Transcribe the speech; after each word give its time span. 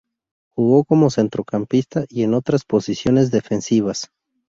Jugó 0.55 0.83
como 0.83 1.11
centrocampista 1.11 2.05
y 2.09 2.23
en 2.23 2.33
otras 2.33 2.65
posiciones 2.65 3.29
defensivas. 3.29 4.09